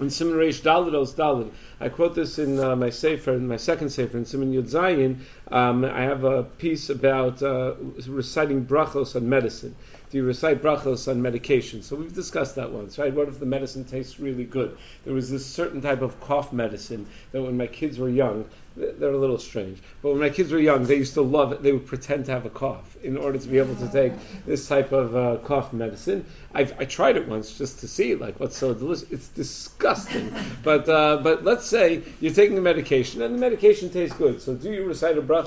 in 0.00 0.08
Simon 0.08 0.34
Reish 0.34 0.62
Dalidos 0.62 1.14
Dalid, 1.14 1.50
I 1.78 1.90
quote 1.90 2.14
this 2.14 2.38
in 2.38 2.58
uh, 2.58 2.74
my 2.76 2.88
sefer, 2.88 3.34
in 3.34 3.46
my 3.46 3.58
second 3.58 3.90
sefer, 3.90 4.16
in 4.16 4.24
Simon 4.24 4.54
Yud 4.54 4.70
Zayin. 4.70 5.18
Um, 5.52 5.84
I 5.84 6.02
have 6.02 6.24
a 6.24 6.44
piece 6.44 6.88
about 6.88 7.42
uh, 7.42 7.74
reciting 8.06 8.64
brachos 8.64 9.14
on 9.14 9.28
medicine. 9.28 9.76
Do 10.10 10.18
you 10.18 10.24
recite 10.24 10.62
brachos 10.62 11.08
on 11.08 11.20
medication? 11.20 11.82
So 11.82 11.96
we've 11.96 12.14
discussed 12.14 12.56
that 12.56 12.70
once, 12.70 12.98
right? 12.98 13.12
What 13.12 13.28
if 13.28 13.38
the 13.38 13.46
medicine 13.46 13.84
tastes 13.84 14.18
really 14.18 14.44
good? 14.44 14.76
There 15.04 15.14
was 15.14 15.30
this 15.30 15.44
certain 15.44 15.80
type 15.80 16.02
of 16.02 16.20
cough 16.20 16.52
medicine 16.52 17.06
that 17.32 17.42
when 17.42 17.56
my 17.56 17.66
kids 17.66 17.98
were 17.98 18.10
young, 18.10 18.46
they're 18.76 19.12
a 19.12 19.18
little 19.18 19.38
strange. 19.38 19.78
But 20.02 20.10
when 20.10 20.20
my 20.20 20.30
kids 20.30 20.52
were 20.52 20.58
young, 20.58 20.84
they 20.84 20.96
used 20.96 21.14
to 21.14 21.22
love 21.22 21.52
it. 21.52 21.62
They 21.62 21.72
would 21.72 21.86
pretend 21.86 22.26
to 22.26 22.32
have 22.32 22.46
a 22.46 22.50
cough 22.50 22.96
in 23.02 23.16
order 23.16 23.38
to 23.38 23.48
be 23.48 23.58
able 23.58 23.76
to 23.76 23.88
take 23.88 24.12
this 24.46 24.66
type 24.68 24.92
of 24.92 25.16
uh, 25.16 25.36
cough 25.44 25.72
medicine. 25.72 26.24
I've, 26.54 26.78
I 26.78 26.84
tried 26.84 27.16
it 27.16 27.28
once 27.28 27.56
just 27.56 27.80
to 27.80 27.88
see 27.88 28.14
like 28.14 28.40
what's 28.40 28.56
so 28.56 28.72
delicious. 28.74 29.10
It's 29.10 29.28
disgusting. 29.28 30.34
but 30.62 30.88
uh, 30.88 31.18
but 31.22 31.44
let's 31.44 31.66
say 31.66 32.02
you're 32.20 32.34
taking 32.34 32.54
the 32.54 32.62
medication 32.62 33.22
and 33.22 33.34
the 33.34 33.38
medication 33.38 33.90
tastes 33.90 34.16
good. 34.16 34.40
So 34.40 34.54
do 34.54 34.70
you 34.70 34.84
recite 34.84 35.18
a 35.18 35.22
bracha 35.22 35.41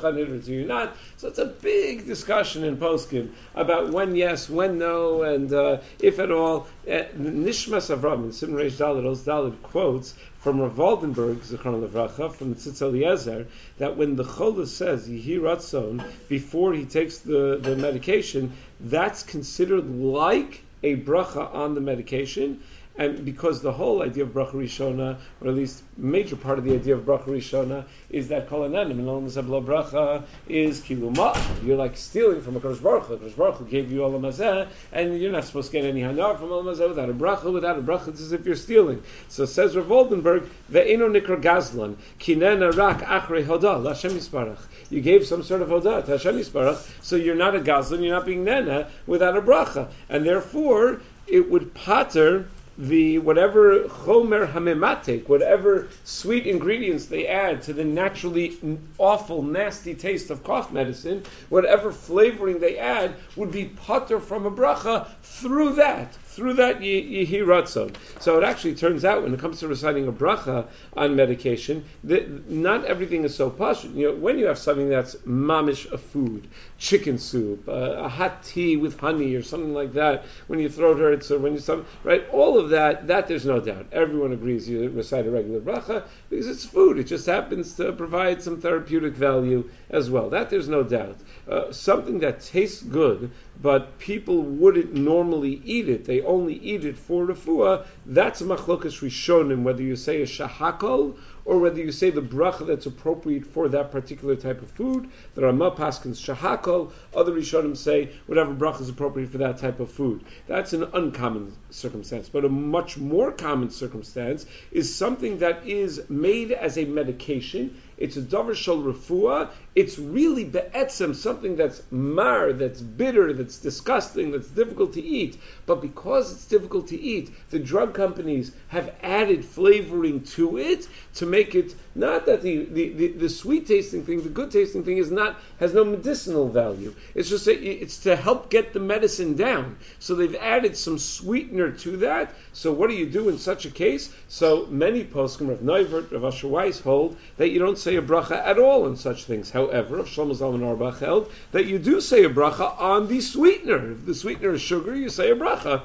not? 0.68 0.96
So 1.18 1.28
it's 1.28 1.40
a 1.40 1.46
big 1.46 2.06
discussion 2.06 2.64
in 2.64 2.78
poskim 2.78 3.30
about 3.54 3.92
when 3.92 4.16
yes, 4.16 4.50
when 4.50 4.78
no, 4.78 5.24
and 5.24 5.52
uh, 5.52 5.78
if 6.00 6.20
at 6.20 6.32
all. 6.32 6.68
Uh, 6.88 7.04
Nishmas 7.18 7.96
Avram 7.96 8.26
in 8.26 8.32
Simon 8.32 8.58
Reish 8.58 8.74
Dalit 8.74 9.62
quotes 9.64 10.14
from 10.46 10.62
Rav 10.62 10.76
Waldenberg, 10.76 11.38
Zichron 11.38 11.88
Levracha, 11.88 12.32
from 12.32 12.54
the 12.54 12.56
Tzitz 12.56 12.80
Eliezer, 12.80 13.48
that 13.80 13.98
when 13.98 14.16
the 14.16 14.24
Chola 14.24 14.68
says 14.68 15.10
Yihi 15.10 15.40
Ratzon 15.40 16.04
before 16.30 16.74
he 16.74 16.86
takes 16.86 17.18
the, 17.18 17.58
the 17.60 17.76
medication, 17.76 18.54
that's 18.80 19.24
considered 19.24 19.90
like 19.90 20.62
a 20.84 20.96
bracha 20.98 21.52
on 21.52 21.74
the 21.74 21.82
medication, 21.82 22.62
and 22.98 23.26
because 23.26 23.62
the 23.62 23.72
whole 23.72 24.02
idea 24.02 24.24
of 24.24 24.30
bracha 24.30 24.54
rishona, 24.54 25.18
or 25.42 25.50
at 25.50 25.56
least 25.56 25.84
major 25.98 26.36
part 26.36 26.58
of 26.58 26.64
the 26.64 26.74
idea 26.74 26.96
of 26.96 27.02
bracha 27.02 27.26
rishona, 27.26 27.86
is 28.10 28.30
that 28.30 28.48
kol 28.48 28.62
ananim 28.62 29.00
and 29.00 29.68
bracha 29.68 30.24
is 30.48 30.80
kiluma. 30.82 31.36
You're 31.62 31.78
like 31.78 31.98
stealing 31.98 32.42
from 32.42 32.56
a 32.56 32.60
Kodesh 32.60 32.82
Baruch 32.82 33.06
Hu. 33.06 33.18
Kodesh 33.18 33.36
Baruch 33.36 33.56
Hu 33.56 33.66
gave 33.66 33.92
you 33.92 34.00
olam 34.00 34.70
and 34.94 35.22
you're 35.22 35.32
not 35.32 35.44
supposed 35.44 35.72
to 35.72 35.78
get 35.78 35.86
any 35.86 36.02
hanar 36.02 36.40
from 36.40 36.50
olam 36.50 36.66
without 36.88 37.10
a 37.10 37.14
bracha. 37.14 37.52
Without 37.52 37.78
a 37.78 37.82
bracha, 37.82 38.10
it's 38.10 38.22
as 38.22 38.32
if 38.32 38.46
you're 38.46 38.56
stealing. 38.56 39.04
So 39.28 39.46
says 39.46 39.76
Rav 39.76 39.88
Waldenberg, 39.88 40.48
ve'eno 40.72 41.10
nikra 41.12 41.42
gazlan 41.42 41.96
kinena 42.20 42.76
rak 42.76 43.02
achrei 43.02 43.46
hodah 43.46 43.86
Hashem 43.86 44.12
yisparach. 44.12 44.62
You 44.90 45.02
gave 45.02 45.26
some 45.26 45.44
sort 45.44 45.62
of 45.62 45.70
hoda 45.70 46.06
to 46.06 46.12
Hashem 46.12 46.36
yisparach, 46.36 47.04
so 47.04 47.18
you're 47.18 47.36
not 47.36 47.56
a 47.56 47.60
gazlan. 47.60 48.04
You're 48.04 48.16
not 48.16 48.26
being 48.26 48.46
nena 48.46 48.90
without 49.06 49.36
a 49.36 49.42
bracha, 49.42 49.90
and 50.08 50.26
therefore 50.26 51.02
it 51.28 51.50
would 51.50 51.74
pater 51.74 52.48
the 52.78 53.18
whatever 53.20 53.80
chomer 53.84 54.52
hamematik, 54.52 55.30
whatever 55.30 55.88
sweet 56.04 56.46
ingredients 56.46 57.06
they 57.06 57.26
add 57.26 57.62
to 57.62 57.72
the 57.72 57.86
naturally 57.86 58.58
awful, 58.98 59.42
nasty 59.42 59.96
taste 59.96 60.30
of 60.30 60.44
cough 60.44 60.74
medicine, 60.74 61.24
whatever 61.48 61.90
flavoring 61.92 62.60
they 62.60 62.78
add 62.78 63.16
would 63.38 63.52
be 63.52 63.64
putter 63.66 64.20
from 64.20 64.46
a 64.46 64.52
bracha 64.52 65.08
through 65.24 65.72
that 65.74 66.18
through 66.36 66.54
that 66.54 66.82
yihi 66.82 67.30
ratzon. 67.30 67.96
So 68.20 68.38
it 68.38 68.44
actually 68.44 68.76
turns 68.76 69.06
out 69.06 69.24
when 69.24 69.34
it 69.34 69.40
comes 69.40 69.60
to 69.60 69.68
reciting 69.68 70.08
a 70.08 70.12
bracha 70.12 70.68
on 70.96 71.16
medication, 71.16 71.86
that 72.04 72.50
not 72.50 72.86
everything 72.86 73.24
is 73.24 73.34
so 73.36 73.50
posh. 73.50 73.86
You 73.86 74.10
know, 74.10 74.16
when 74.16 74.38
you 74.38 74.46
have 74.48 74.58
something 74.58 74.90
that's 74.90 75.16
mamish 75.26 75.92
a 75.92 75.98
food, 75.98 76.48
chicken 76.78 77.18
soup, 77.18 77.68
uh, 77.68 77.72
a 77.72 78.10
hot 78.10 78.44
tea 78.44 78.76
with 78.76 79.00
honey, 79.00 79.36
or 79.36 79.42
something 79.42 79.74
like 79.74 79.94
that, 79.94 80.26
when 80.48 80.60
your 80.60 80.70
throat 80.70 81.00
hurts, 81.00 81.32
or 81.32 81.40
when 81.40 81.54
you 81.54 81.60
some 81.60 81.86
right, 82.04 82.28
all 82.32 82.60
of 82.60 82.70
that, 82.70 83.08
that 83.08 83.28
there's 83.28 83.46
no 83.46 83.60
doubt. 83.60 83.88
Everyone 83.92 84.34
agrees 84.34 84.68
you 84.68 84.90
recite 84.90 85.26
a 85.26 85.32
regular 85.32 85.62
bracha 85.62 86.04
because 86.30 86.48
it's 86.48 86.66
food. 86.66 87.00
It 87.00 87.06
just 87.06 87.26
happens 87.26 87.74
to 87.76 87.94
provide 87.94 88.42
some 88.42 88.60
therapeutic 88.60 89.14
value 89.14 89.70
as 89.90 90.10
well. 90.10 90.30
That 90.30 90.50
there's 90.50 90.68
no 90.68 90.84
doubt. 90.84 91.18
Uh, 91.50 91.72
something 91.72 92.20
that 92.20 92.42
tastes 92.42 92.82
good, 92.82 93.32
but 93.62 93.98
people 94.00 94.42
wouldn't 94.42 94.94
normally 94.94 95.62
eat 95.64 95.90
it. 95.90 96.06
They 96.06 96.22
only 96.22 96.56
eat 96.56 96.86
it 96.86 96.98
for 96.98 97.26
refuah. 97.26 97.86
That's 98.06 98.42
machlokas 98.42 99.02
rishonim, 99.02 99.64
whether 99.64 99.82
you 99.82 99.96
say 99.96 100.22
a 100.22 100.26
shahakol 100.26 101.18
or 101.46 101.60
whether 101.60 101.80
you 101.80 101.92
say 101.92 102.10
the 102.10 102.22
bracha 102.22 102.66
that's 102.66 102.86
appropriate 102.86 103.46
for 103.46 103.70
that 103.70 103.92
particular 103.92 104.36
type 104.36 104.62
of 104.62 104.72
food. 104.72 105.10
The 105.36 105.44
Ramah 105.44 105.72
Paskins 105.72 106.20
shahakol. 106.20 106.92
Other 107.16 107.32
rishonim 107.32 107.78
say 107.78 108.12
whatever 108.26 108.54
bracha 108.54 108.82
is 108.82 108.90
appropriate 108.90 109.30
for 109.30 109.38
that 109.38 109.60
type 109.60 109.80
of 109.80 109.92
food. 109.92 110.24
That's 110.48 110.74
an 110.74 110.84
uncommon 110.94 111.54
circumstance. 111.70 112.30
But 112.30 112.46
a 112.46 112.50
much 112.50 112.98
more 112.98 113.32
common 113.32 113.70
circumstance 113.70 114.46
is 114.72 114.94
something 114.94 115.40
that 115.40 115.68
is 115.68 116.10
made 116.10 116.52
as 116.52 116.78
a 116.78 116.86
medication 116.86 117.80
it's 117.98 118.18
a 118.18 118.22
davar 118.22 118.56
shal 118.56 118.82
refuah. 118.82 119.50
It's 119.74 120.00
really 120.00 120.46
be'etzem, 120.46 121.16
something 121.16 121.56
that's 121.56 121.82
mar, 121.92 122.54
that's 122.54 122.82
bitter, 122.82 123.34
that's 123.34 123.58
disgusting, 123.58 124.32
that's 124.32 124.48
difficult 124.48 124.94
to 124.94 125.02
eat. 125.02 125.38
But 125.66 125.82
because 125.82 126.32
it's 126.32 126.46
difficult 126.46 126.88
to 126.90 127.00
eat, 127.00 127.32
the 127.50 127.60
drug 127.60 127.94
companies 127.94 128.52
have 128.70 128.94
added 129.04 129.44
flavoring 129.44 130.24
to 130.24 130.58
it 130.58 130.88
to 131.16 131.26
make 131.26 131.56
it 131.56 131.76
not 131.94 132.26
that 132.26 132.42
the, 132.42 132.66
the, 132.66 132.90
the, 132.90 133.08
the 133.08 133.30
sweet 133.30 133.68
tasting 133.68 134.04
thing, 134.04 134.22
the 134.22 134.30
good 134.30 134.52
tasting 134.52 134.84
thing 134.84 134.98
is 134.98 135.12
not 135.12 135.38
has 135.60 135.74
no 135.74 135.86
medicinal 135.86 136.50
value. 136.50 136.94
It's 137.14 137.30
just 137.30 137.48
a, 137.48 137.54
it's 137.54 138.00
to 138.00 138.16
help 138.16 138.50
get 138.50 138.74
the 138.74 138.80
medicine 138.80 139.36
down. 139.36 139.78
So 140.00 140.16
they've 140.16 140.36
added 140.36 140.76
some 140.76 140.98
sweetener 141.00 141.72
to 141.72 141.98
that. 141.98 142.34
So 142.52 142.74
what 142.74 142.90
do 142.90 142.96
you 142.96 143.06
do 143.06 143.30
in 143.30 143.38
such 143.38 143.66
a 143.66 143.72
case? 143.72 144.14
So 144.28 144.66
many 144.66 145.06
poskim 145.06 145.50
of 145.50 145.60
Neuwirth, 145.60 146.12
of 146.12 146.26
Asher 146.26 146.50
Weiss 146.50 146.80
hold 146.80 147.18
that 147.38 147.50
you 147.50 147.60
don't 147.60 147.78
say 147.86 147.96
a 147.98 148.02
bracha 148.02 148.36
at 148.44 148.58
all 148.58 148.88
in 148.88 148.96
such 148.96 149.26
things. 149.26 149.52
However, 149.52 150.00
if 150.00 150.08
Shlomo 150.08 150.36
Zalman 150.36 150.64
Auerbach 150.64 150.98
held 150.98 151.32
that 151.52 151.68
you 151.68 151.78
do 151.78 152.02
say 152.02 152.24
a 152.24 152.30
bracha 152.30 152.82
on 152.82 153.08
the 153.08 153.22
sweetener. 153.22 153.92
If 153.92 154.08
the 154.08 154.16
sweetener 154.16 154.56
is 154.56 154.62
sugar, 154.62 154.96
you 154.96 155.10
say 155.10 155.30
a 155.30 155.36
bracha 155.36 155.84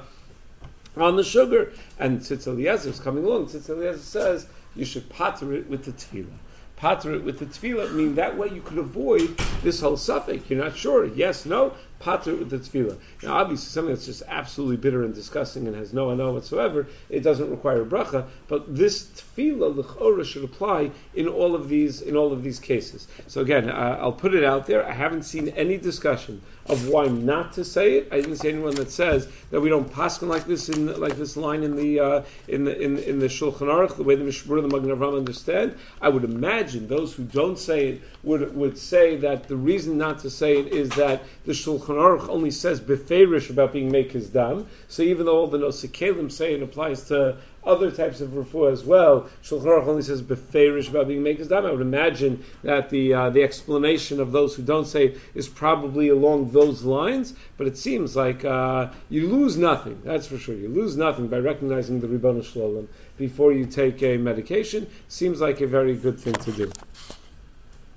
on 0.97 1.15
the 1.15 1.23
sugar. 1.23 1.73
And 1.99 2.19
Tzitz 2.19 2.47
Eliezer 2.47 2.89
is 2.89 2.99
coming 2.99 3.23
along. 3.23 3.45
Tzitz 3.49 3.69
Eliezer 3.69 3.99
says 3.99 4.47
you 4.75 4.83
should 4.83 5.09
pater 5.09 5.53
it 5.53 5.69
with 5.69 5.85
the 5.85 5.91
tefillah 5.91 6.39
pater 6.81 7.13
it 7.13 7.23
with 7.23 7.37
the 7.37 7.45
tefillah, 7.45 7.91
I 7.91 7.93
mean 7.93 8.15
that 8.15 8.35
way 8.35 8.49
you 8.49 8.61
could 8.61 8.79
avoid 8.79 9.37
this 9.61 9.81
whole 9.81 9.97
suffix. 9.97 10.49
You're 10.49 10.63
not 10.63 10.75
sure, 10.75 11.05
yes, 11.05 11.45
no, 11.45 11.73
pater 12.01 12.35
with 12.35 12.49
the 12.49 12.57
tefillah. 12.57 12.97
Now, 13.23 13.35
obviously, 13.37 13.69
something 13.69 13.93
that's 13.93 14.05
just 14.05 14.23
absolutely 14.27 14.77
bitter 14.77 15.03
and 15.03 15.13
disgusting 15.13 15.67
and 15.67 15.75
has 15.75 15.93
no 15.93 16.09
ano 16.09 16.33
whatsoever, 16.33 16.87
it 17.09 17.21
doesn't 17.21 17.49
require 17.49 17.81
a 17.81 17.85
bracha. 17.85 18.27
But 18.47 18.75
this 18.75 19.03
tefillah 19.03 19.75
l'chora 19.75 20.25
should 20.25 20.43
apply 20.43 20.91
in 21.13 21.27
all 21.27 21.55
of 21.55 21.69
these 21.69 22.01
in 22.01 22.15
all 22.15 22.33
of 22.33 22.43
these 22.43 22.59
cases. 22.59 23.07
So 23.27 23.41
again, 23.41 23.69
uh, 23.69 23.97
I'll 24.01 24.11
put 24.11 24.33
it 24.33 24.43
out 24.43 24.65
there. 24.65 24.85
I 24.85 24.93
haven't 24.93 25.23
seen 25.23 25.49
any 25.49 25.77
discussion 25.77 26.41
of 26.67 26.87
why 26.87 27.07
not 27.07 27.53
to 27.53 27.65
say 27.65 27.97
it. 27.97 28.09
I 28.11 28.17
didn't 28.17 28.37
see 28.37 28.49
anyone 28.49 28.75
that 28.75 28.91
says 28.91 29.27
that 29.49 29.61
we 29.61 29.69
don't 29.69 29.91
paskin 29.91 30.27
like 30.27 30.45
this 30.45 30.69
in 30.69 30.99
like 30.99 31.15
this 31.15 31.35
line 31.35 31.63
in 31.63 31.75
the 31.75 31.99
uh, 31.99 32.23
in 32.47 32.63
the 32.63 32.79
in, 32.79 32.97
in 32.97 33.19
the 33.19 33.27
Shulchan 33.27 33.67
Aruch, 33.67 33.97
the 33.97 34.03
way 34.03 34.15
the 34.15 34.23
Mishmur 34.23 34.61
and 34.61 34.71
the 34.71 34.79
Magen 34.79 34.95
Avraham 34.95 35.17
understand. 35.17 35.75
I 36.01 36.09
would 36.09 36.23
imagine 36.23 36.87
those 36.87 37.13
who 37.13 37.23
don't 37.23 37.57
say 37.57 37.87
it 37.87 38.01
would 38.23 38.55
would 38.55 38.77
say 38.77 39.17
that 39.17 39.47
the 39.47 39.55
reason 39.55 39.97
not 39.97 40.19
to 40.19 40.29
say 40.29 40.57
it 40.57 40.67
is 40.67 40.89
that 40.89 41.23
the 41.45 41.53
Shulchan 41.53 41.97
Aruch 41.97 42.29
only 42.29 42.51
says 42.51 42.79
beferish 42.79 43.49
about 43.49 43.73
being 43.73 43.91
make 43.91 44.11
his 44.11 44.29
dam. 44.29 44.67
So 44.87 45.03
even 45.03 45.25
though 45.25 45.37
all 45.37 45.47
the 45.47 45.57
Nosikalim 45.57 46.31
say 46.31 46.53
it 46.53 46.63
applies 46.63 47.03
to 47.05 47.37
other 47.63 47.91
types 47.91 48.21
of 48.21 48.31
refuah 48.31 48.71
as 48.71 48.83
well, 48.83 49.29
Shulchan 49.43 49.65
Aruch 49.65 49.87
only 49.87 50.01
says 50.01 50.21
beferish 50.21 50.89
about 50.89 51.07
being 51.07 51.23
his 51.23 51.47
dam. 51.47 51.65
I 51.65 51.71
would 51.71 51.81
imagine 51.81 52.43
that 52.63 52.89
the 52.89 53.13
uh, 53.13 53.29
the 53.29 53.43
explanation 53.43 54.19
of 54.19 54.31
those 54.31 54.55
who 54.55 54.63
don't 54.63 54.87
say 54.87 55.15
is 55.35 55.47
probably 55.47 56.09
along 56.09 56.51
those 56.51 56.83
lines. 56.83 57.33
But 57.57 57.67
it 57.67 57.77
seems 57.77 58.15
like 58.15 58.43
uh, 58.43 58.89
you 59.09 59.27
lose 59.27 59.57
nothing. 59.57 60.01
That's 60.03 60.27
for 60.27 60.37
sure. 60.37 60.55
You 60.55 60.69
lose 60.69 60.97
nothing 60.97 61.27
by 61.27 61.37
recognizing 61.37 61.99
the 61.99 62.07
Ribbon 62.07 62.41
Shalom 62.41 62.87
before 63.17 63.53
you 63.53 63.65
take 63.65 64.01
a 64.01 64.17
medication. 64.17 64.89
Seems 65.07 65.39
like 65.39 65.61
a 65.61 65.67
very 65.67 65.95
good 65.95 66.19
thing 66.19 66.37
to 66.37 66.51
do. 66.51 66.73